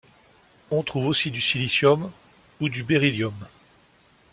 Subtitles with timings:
[0.71, 2.11] On trouve aussi du silicium
[2.59, 3.35] ou du beryllium.